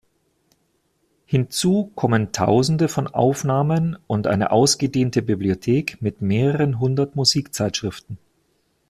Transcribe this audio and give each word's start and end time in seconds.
Hinzu 1.27 1.91
kommen 1.93 2.31
tausende 2.31 2.87
von 2.87 3.05
Aufnahmen 3.05 3.97
und 4.07 4.25
eine 4.25 4.49
ausgedehnte 4.49 5.21
Bibliothek 5.21 6.01
mit 6.01 6.23
mehreren 6.23 6.79
hundert 6.79 7.15
Musikzeitschriften. 7.15 8.17